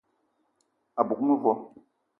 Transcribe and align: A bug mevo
A 0.99 1.01
bug 1.07 1.19
mevo 1.27 1.51